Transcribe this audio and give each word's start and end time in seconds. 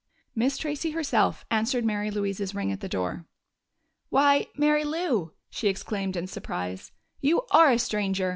Miss 0.33 0.57
Tracey 0.57 0.89
herself 0.97 1.45
answered 1.51 1.85
Mary 1.85 2.09
Louise's 2.09 2.55
ring 2.55 2.71
at 2.71 2.79
the 2.79 2.89
door. 2.89 3.27
"Why, 4.09 4.47
Mary 4.57 4.83
Lou!" 4.83 5.33
she 5.51 5.67
exclaimed 5.67 6.15
in 6.15 6.25
surprise. 6.25 6.91
"You 7.19 7.43
are 7.51 7.69
a 7.71 7.77
stranger! 7.77 8.29